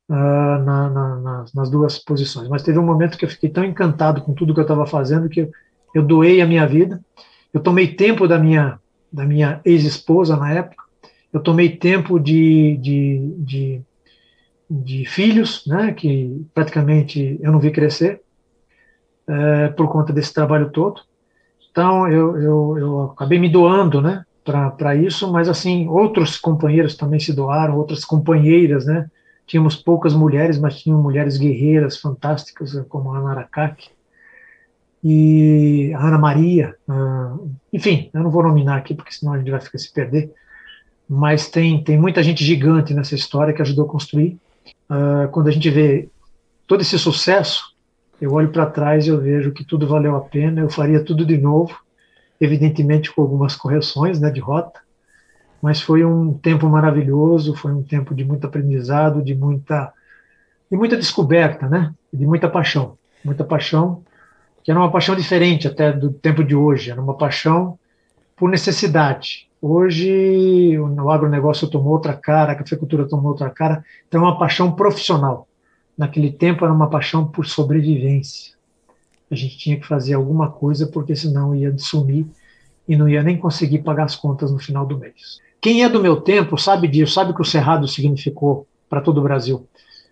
[0.09, 2.47] uh, na, na, nas, duas posições.
[2.47, 5.29] Mas teve um momento que eu fiquei tão encantado com tudo que eu estava fazendo
[5.29, 5.51] que eu,
[5.93, 7.03] eu doei a minha vida.
[7.53, 8.79] Eu tomei tempo da minha
[9.11, 10.83] da minha ex-esposa na época.
[11.31, 13.85] Eu tomei tempo de, de, de
[14.69, 18.21] de filhos, né, que praticamente eu não vi crescer
[19.27, 21.01] é, por conta desse trabalho todo.
[21.71, 27.19] Então eu, eu, eu acabei me doando, né, para isso, mas assim outros companheiros também
[27.19, 29.09] se doaram, outras companheiras, né.
[29.47, 33.89] Tínhamos poucas mulheres, mas tinham mulheres guerreiras fantásticas como a Ana Aracaki
[35.07, 39.51] e a Ana Maria, uh, enfim, eu não vou nominar aqui porque senão a gente
[39.51, 40.33] vai ficar se perder,
[41.07, 44.35] mas tem, tem muita gente gigante nessa história que ajudou a construir.
[44.89, 46.09] Uh, quando a gente vê
[46.65, 47.75] todo esse sucesso,
[48.19, 51.23] eu olho para trás e eu vejo que tudo valeu a pena, eu faria tudo
[51.23, 51.77] de novo,
[52.39, 54.79] evidentemente com algumas correções né, de rota,
[55.61, 59.91] mas foi um tempo maravilhoso, foi um tempo de muito aprendizado, de muita,
[60.69, 64.03] de muita descoberta, né, de muita paixão, muita paixão,
[64.63, 67.77] que era uma paixão diferente até do tempo de hoje, era uma paixão
[68.35, 69.49] por necessidade.
[69.61, 74.71] Hoje o agronegócio tomou outra cara, a cafeicultura tomou outra cara, então é uma paixão
[74.71, 75.47] profissional
[75.97, 78.54] naquele tempo era uma paixão por sobrevivência.
[79.29, 82.25] A gente tinha que fazer alguma coisa porque senão ia sumir
[82.87, 85.39] e não ia nem conseguir pagar as contas no final do mês.
[85.59, 89.23] Quem é do meu tempo sabe disso, sabe que o cerrado significou para todo o
[89.23, 89.67] Brasil.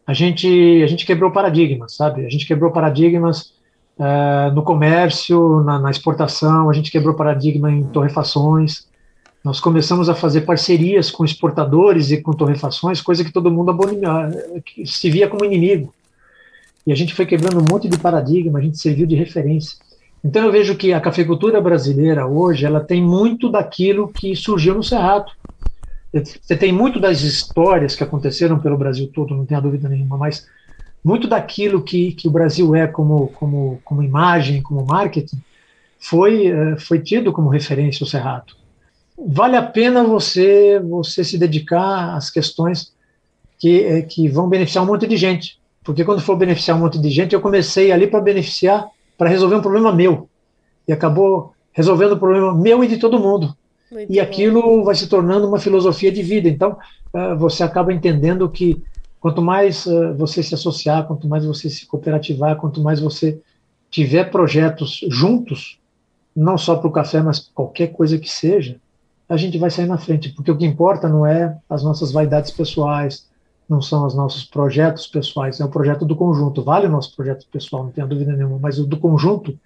[0.05, 2.25] A gente a gente quebrou paradigmas, sabe?
[2.25, 3.53] A gente quebrou paradigmas
[3.97, 8.87] uh, no comércio, na, na exportação, a gente quebrou paradigma em torrefações,
[9.43, 14.31] nós começamos a fazer parcerias com exportadores e com torrefações, coisa que todo mundo abominava,
[14.65, 15.93] que se via como inimigo.
[16.85, 19.77] E a gente foi quebrando um monte de paradigma, a gente serviu de referência.
[20.23, 24.83] Então eu vejo que a cafeicultura brasileira hoje, ela tem muito daquilo que surgiu no
[24.83, 25.31] Cerrado.
[26.13, 30.47] Você tem muito das histórias que aconteceram pelo Brasil todo, não tenha dúvida nenhuma, mas
[31.03, 35.37] muito daquilo que, que o Brasil é como, como, como imagem, como marketing,
[35.99, 38.53] foi, eh, foi tido como referência o Cerrado
[39.17, 42.93] vale a pena você você se dedicar às questões
[43.59, 45.59] que, eh, que vão beneficiar um monte de gente.
[45.83, 49.55] Porque quando for beneficiar um monte de gente, eu comecei ali para beneficiar, para resolver
[49.55, 50.29] um problema meu.
[50.87, 53.55] E acabou resolvendo o problema meu e de todo mundo.
[53.91, 54.83] Muito e aquilo bom.
[54.83, 56.47] vai se tornando uma filosofia de vida.
[56.47, 56.77] Então,
[57.13, 58.81] eh, você acaba entendendo que
[59.19, 63.39] quanto mais eh, você se associar, quanto mais você se cooperativar, quanto mais você
[63.89, 65.79] tiver projetos juntos,
[66.35, 68.77] não só para o café, mas qualquer coisa que seja,
[69.29, 72.51] a gente vai sair na frente, porque o que importa não é as nossas vaidades
[72.51, 73.27] pessoais,
[73.73, 76.63] não são os nossos projetos pessoais, é o projeto do conjunto.
[76.63, 79.59] Vale o nosso projeto pessoal, não tenho dúvida nenhuma, mas o do conjunto,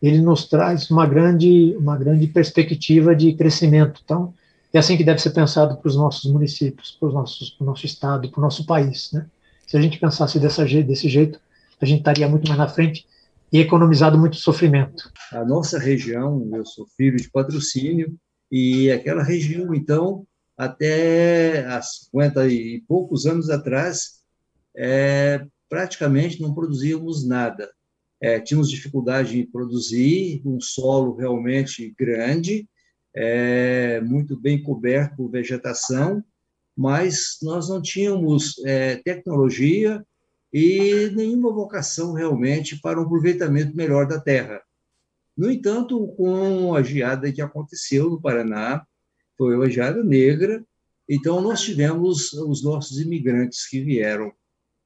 [0.00, 4.00] ele nos traz uma grande, uma grande perspectiva de crescimento.
[4.04, 4.34] Então,
[4.72, 8.38] é assim que deve ser pensado para os nossos municípios, para o nosso estado, para
[8.38, 9.10] o nosso país.
[9.12, 9.26] Né?
[9.66, 11.40] Se a gente pensasse dessa, desse jeito,
[11.80, 13.06] a gente estaria muito mais na frente
[13.52, 15.10] e economizado muito sofrimento.
[15.32, 18.14] A nossa região, eu sou filho de patrocínio,
[18.50, 20.26] e aquela região, então,
[20.58, 24.20] até há 50 e poucos anos atrás,
[24.76, 27.70] é, praticamente não produzíamos nada.
[28.20, 32.68] É, tínhamos dificuldade em produzir, um solo realmente grande,
[33.14, 36.24] é, muito bem coberto por vegetação,
[36.76, 40.04] mas nós não tínhamos é, tecnologia
[40.52, 44.60] e nenhuma vocação realmente para um aproveitamento melhor da terra.
[45.36, 48.84] No entanto, com a geada que aconteceu no Paraná,
[49.38, 50.62] foi uma geada negra,
[51.08, 54.32] então nós tivemos os nossos imigrantes que vieram.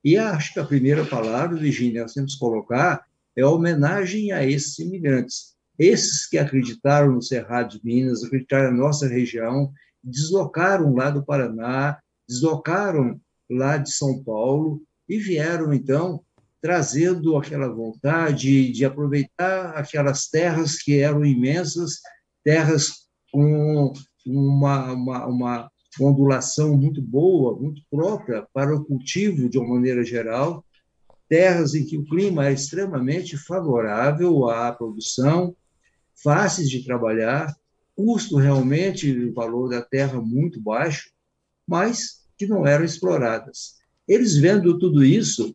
[0.05, 4.79] E acho que a primeira palavra, Virginia, nós temos que colocar é homenagem a esses
[4.79, 5.55] imigrantes.
[5.79, 9.73] Esses que acreditaram no Cerrado de Minas, acreditaram na nossa região,
[10.05, 13.19] deslocaram lá do Paraná, deslocaram
[13.51, 16.23] lá de São Paulo e vieram, então,
[16.61, 22.01] trazendo aquela vontade de aproveitar aquelas terras que eram imensas,
[22.45, 23.93] terras com
[24.27, 30.65] uma, uma, uma ondulação muito boa, muito própria para o cultivo de uma maneira geral,
[31.29, 35.57] terras em que o clima é extremamente favorável à produção,
[36.23, 37.55] fáceis de trabalhar,
[37.95, 41.11] custo realmente, o valor da terra muito baixo,
[41.67, 43.77] mas que não eram exploradas.
[44.07, 45.55] Eles vendo tudo isso,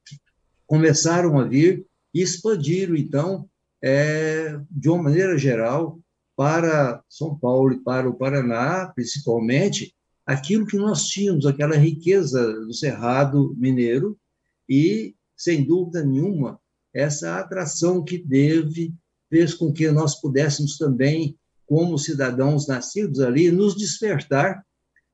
[0.66, 3.50] começaram a vir e expandiram, então,
[3.84, 6.00] é, de uma maneira geral,
[6.38, 12.72] para São Paulo e para o Paraná, principalmente, aquilo que nós tínhamos, aquela riqueza do
[12.76, 14.16] Cerrado Mineiro,
[14.70, 16.60] e, sem dúvida nenhuma,
[16.94, 18.94] essa atração que teve
[19.32, 24.64] fez com que nós pudéssemos também, como cidadãos nascidos ali, nos despertar,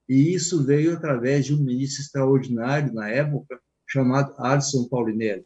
[0.09, 5.45] e isso veio através de um ministro extraordinário na época, chamado Alisson Paulinelli.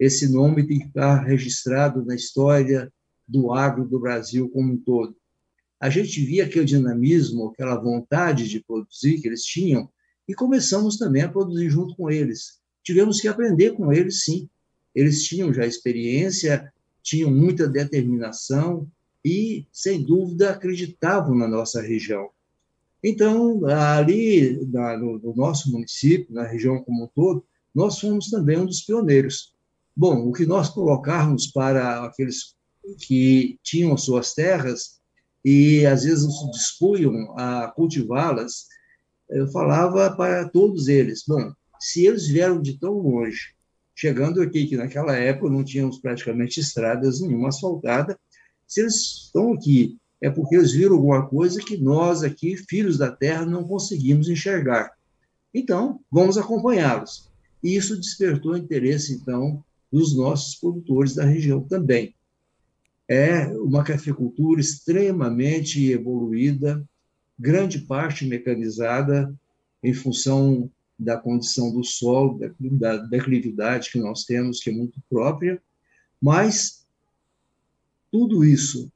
[0.00, 2.90] Esse nome tem que estar registrado na história
[3.26, 5.16] do agro do Brasil como um todo.
[5.80, 9.88] A gente via aquele dinamismo, aquela vontade de produzir que eles tinham,
[10.26, 12.58] e começamos também a produzir junto com eles.
[12.82, 14.48] Tivemos que aprender com eles, sim.
[14.94, 18.88] Eles tinham já experiência, tinham muita determinação
[19.24, 22.30] e, sem dúvida, acreditavam na nossa região.
[23.02, 28.64] Então, ali no, no nosso município, na região como um todo, nós fomos também um
[28.66, 29.52] dos pioneiros.
[29.94, 32.54] Bom, o que nós colocarmos para aqueles
[33.00, 35.00] que tinham suas terras
[35.44, 38.66] e às vezes se dispunham a cultivá-las,
[39.28, 43.54] eu falava para todos eles, bom, se eles vieram de tão longe,
[43.94, 48.18] chegando aqui, que naquela época não tínhamos praticamente estradas nenhuma asfaltada,
[48.66, 48.94] se eles
[49.26, 53.64] estão aqui, é porque eles viram alguma coisa que nós aqui, filhos da terra, não
[53.64, 54.92] conseguimos enxergar.
[55.52, 57.30] Então, vamos acompanhá-los.
[57.62, 62.14] E isso despertou interesse, então, dos nossos produtores da região também.
[63.08, 66.82] É uma cafeicultura extremamente evoluída,
[67.38, 69.34] grande parte mecanizada,
[69.82, 75.60] em função da condição do solo, da declividade que nós temos, que é muito própria,
[76.20, 76.86] mas
[78.10, 78.90] tudo isso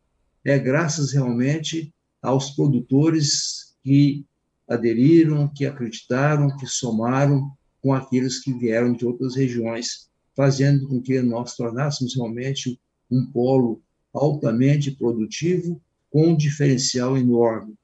[0.44, 1.92] é graças realmente
[2.22, 4.24] aos produtores que
[4.66, 7.50] aderiram, que acreditaram, que somaram
[7.82, 13.82] com aqueles que vieram de outras regiões, fazendo com que nós tornássemos realmente um polo
[14.12, 17.74] altamente produtivo, com um diferencial enorme.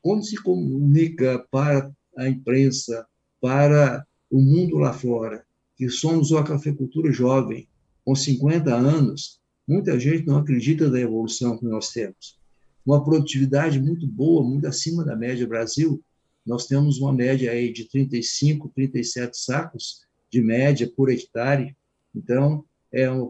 [0.00, 3.06] Quando se comunica para a imprensa,
[3.40, 5.44] para o mundo lá fora,
[5.76, 7.66] que somos uma cafeicultura jovem,
[8.04, 12.38] com 50 anos, muita gente não acredita na evolução que nós temos.
[12.84, 16.02] Uma produtividade muito boa, muito acima da média Brasil.
[16.44, 21.76] Nós temos uma média aí de 35, 37 sacos de média por hectare.
[22.14, 23.24] Então, é uma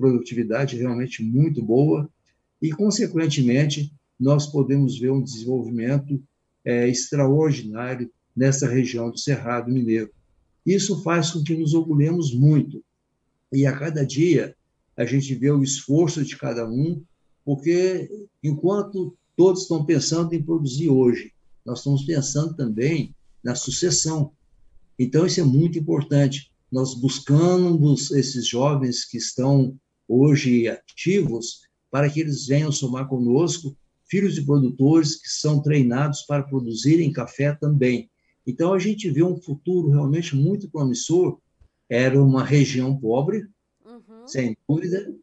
[0.00, 2.08] produtividade realmente muito boa
[2.62, 6.22] e, consequentemente, nós podemos ver um desenvolvimento
[6.64, 10.10] é, extraordinário nessa região do Cerrado Mineiro.
[10.64, 12.82] Isso faz com que nos orgulhemos muito.
[13.52, 14.54] E a cada dia
[14.96, 17.02] a gente vê o esforço de cada um,
[17.44, 18.08] porque
[18.42, 21.32] enquanto todos estão pensando em produzir hoje,
[21.64, 24.32] nós estamos pensando também na sucessão.
[24.98, 26.50] Então, isso é muito importante.
[26.70, 29.76] Nós buscamos esses jovens que estão
[30.10, 33.76] hoje ativos para que eles venham somar conosco,
[34.08, 38.10] filhos de produtores que são treinados para produzirem café também.
[38.46, 41.38] Então, a gente vê um futuro realmente muito promissor.
[41.88, 43.46] Era uma região pobre,
[43.84, 44.26] uhum.
[44.26, 45.14] sem dúvida.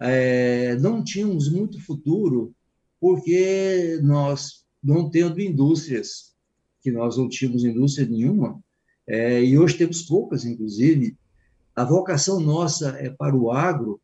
[0.00, 2.54] É, não tínhamos muito futuro,
[3.00, 6.34] porque nós, não tendo indústrias,
[6.82, 8.62] que nós não tínhamos indústria nenhuma,
[9.06, 11.16] é, e hoje temos poucas, inclusive,
[11.74, 14.00] a vocação nossa é para o agro,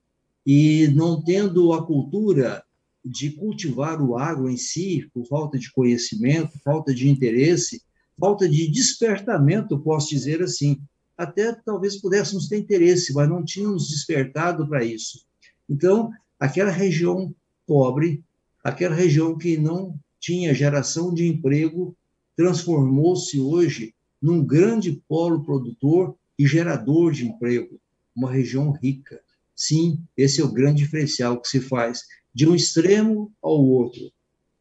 [0.46, 2.62] e não tendo a cultura
[3.04, 7.82] de cultivar o agro em si, por falta de conhecimento, falta de interesse,
[8.18, 10.80] falta de despertamento, posso dizer assim.
[11.16, 15.24] Até talvez pudéssemos ter interesse, mas não tínhamos despertado para isso.
[15.68, 17.34] Então, aquela região
[17.66, 18.22] pobre,
[18.62, 21.96] aquela região que não tinha geração de emprego,
[22.36, 27.80] transformou-se hoje num grande polo produtor e gerador de emprego,
[28.14, 29.20] uma região rica.
[29.64, 32.00] Sim, esse é o grande diferencial que se faz
[32.34, 34.10] de um extremo ao outro.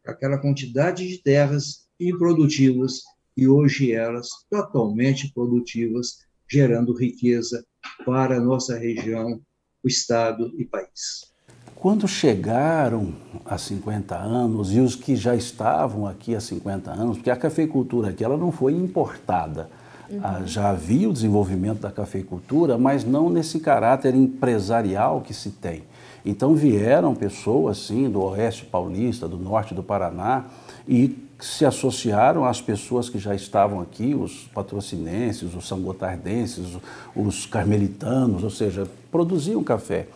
[0.05, 3.01] Aquela quantidade de terras improdutivas
[3.35, 7.65] e hoje elas totalmente produtivas, gerando riqueza
[8.05, 9.41] para a nossa região,
[9.83, 11.33] o Estado e país.
[11.73, 17.31] Quando chegaram há 50 anos e os que já estavam aqui há 50 anos, porque
[17.31, 19.67] a cafeicultura aqui ela não foi importada,
[20.12, 20.47] uhum.
[20.47, 25.84] já havia o desenvolvimento da cafeicultura, mas não nesse caráter empresarial que se tem.
[26.26, 30.45] Então vieram pessoas assim do oeste paulista, do norte do Paraná
[30.88, 36.78] e se associaram às pessoas que já estavam aqui, os patrocinenses, os sangotardenses,
[37.15, 40.08] os carmelitanos, ou seja, produziam café.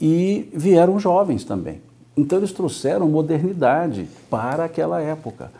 [0.00, 1.82] E vieram jovens também.
[2.16, 5.50] Então eles trouxeram modernidade para aquela época.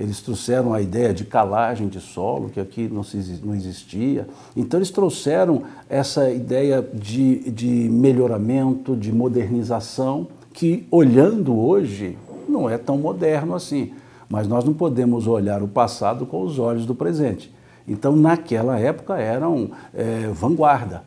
[0.00, 4.26] Eles trouxeram a ideia de calagem de solo, que aqui não, se, não existia.
[4.56, 12.16] Então, eles trouxeram essa ideia de, de melhoramento, de modernização, que, olhando hoje,
[12.48, 13.92] não é tão moderno assim.
[14.26, 17.52] Mas nós não podemos olhar o passado com os olhos do presente.
[17.86, 21.04] Então, naquela época, eram é, vanguarda.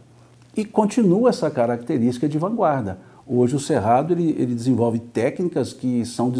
[0.55, 2.99] E continua essa característica de vanguarda.
[3.35, 6.31] Hoje o Cerrado ele, ele desenvolve técnicas que são,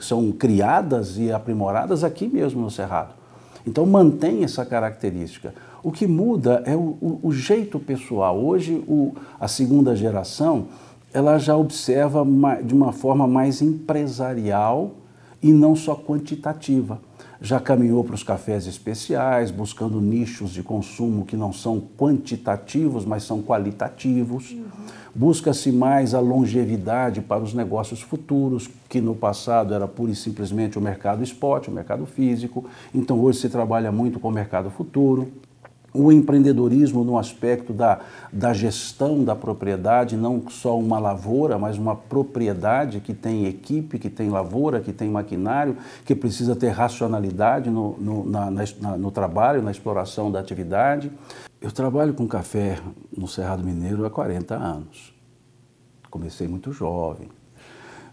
[0.00, 3.12] são criadas e aprimoradas aqui mesmo no Cerrado.
[3.66, 5.52] Então mantém essa característica.
[5.82, 8.42] O que muda é o, o, o jeito pessoal.
[8.42, 10.68] Hoje o, a segunda geração
[11.12, 12.26] ela já observa
[12.64, 14.92] de uma forma mais empresarial
[15.42, 17.02] e não só quantitativa.
[17.42, 23.22] Já caminhou para os cafés especiais, buscando nichos de consumo que não são quantitativos, mas
[23.22, 24.52] são qualitativos.
[24.52, 24.64] Uhum.
[25.14, 30.78] Busca-se mais a longevidade para os negócios futuros, que no passado era pura e simplesmente
[30.78, 32.66] o mercado spot, o mercado físico.
[32.94, 35.32] Então hoje se trabalha muito com o mercado futuro.
[35.92, 38.00] O empreendedorismo no aspecto da,
[38.32, 44.08] da gestão da propriedade, não só uma lavoura, mas uma propriedade que tem equipe, que
[44.08, 49.62] tem lavoura, que tem maquinário, que precisa ter racionalidade no, no, na, na, no trabalho,
[49.62, 51.10] na exploração da atividade.
[51.60, 52.78] Eu trabalho com café
[53.16, 55.12] no Cerrado Mineiro há 40 anos.
[56.08, 57.28] Comecei muito jovem.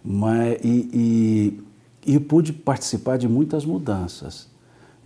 [0.04, 1.62] Mas, e,
[2.06, 4.50] e, e pude participar de muitas mudanças.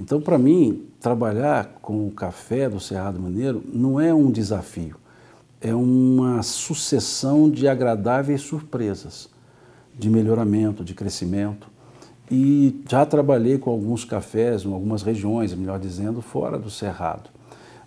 [0.01, 4.95] Então, para mim, trabalhar com o café do Cerrado Mineiro não é um desafio,
[5.61, 9.29] é uma sucessão de agradáveis surpresas,
[9.95, 11.67] de melhoramento, de crescimento.
[12.31, 17.29] E já trabalhei com alguns cafés em algumas regiões, melhor dizendo, fora do Cerrado.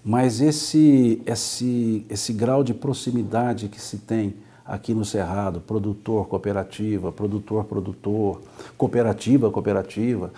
[0.04, 4.34] Mas esse, esse, esse grau de proximidade que se tem
[4.64, 8.40] aqui no Cerrado, produtor, cooperativa, produtor, produtor,
[8.78, 10.32] cooperativa, cooperativa,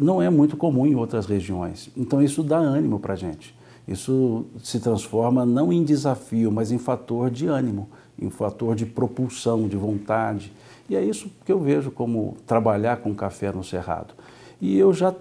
[0.00, 1.90] não é muito comum em outras regiões.
[1.96, 3.54] Então isso dá ânimo para a gente.
[3.86, 7.88] Isso se transforma não em desafio, mas em fator de ânimo,
[8.20, 10.52] em fator de propulsão, de vontade.
[10.90, 14.12] E é isso que eu vejo como trabalhar com café no Cerrado.
[14.60, 15.14] E eu já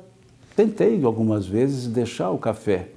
[0.55, 2.89] tentei algumas vezes deixar o café,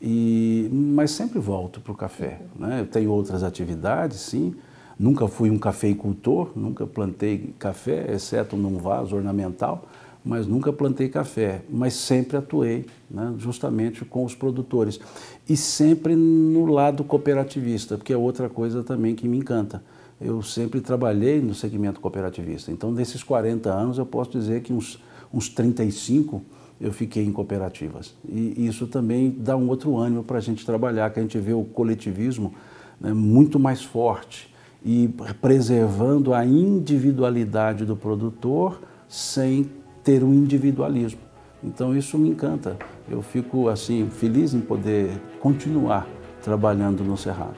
[0.00, 2.40] e, mas sempre volto para o café.
[2.56, 2.80] Né?
[2.80, 4.54] Eu tenho outras atividades, sim.
[4.98, 9.84] Nunca fui um cafeicultor, nunca plantei café, exceto num vaso ornamental
[10.24, 15.00] mas nunca plantei café, mas sempre atuei né, justamente com os produtores.
[15.48, 19.82] E sempre no lado cooperativista, porque é outra coisa também que me encanta.
[20.20, 22.70] Eu sempre trabalhei no segmento cooperativista.
[22.70, 25.02] Então, nesses 40 anos, eu posso dizer que uns,
[25.32, 26.42] uns 35
[26.78, 28.14] eu fiquei em cooperativas.
[28.26, 31.52] E isso também dá um outro ânimo para a gente trabalhar, que a gente vê
[31.52, 32.54] o coletivismo
[33.00, 34.50] né, muito mais forte
[34.84, 35.08] e
[35.40, 39.68] preservando a individualidade do produtor sem
[40.10, 41.20] ter um individualismo.
[41.62, 42.76] Então isso me encanta.
[43.08, 45.08] Eu fico assim feliz em poder
[45.38, 46.04] continuar
[46.42, 47.54] trabalhando no Cerrado.